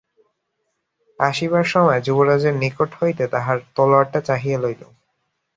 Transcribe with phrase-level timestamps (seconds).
[1.19, 4.81] আসিবার সময় যুবরাজের নিকট হইতে তাঁহার তলােয়ারটি চাহিয়া লইল।